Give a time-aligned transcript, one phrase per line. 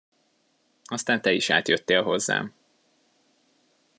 [0.83, 2.53] Aztán te is átjöttél hozzám.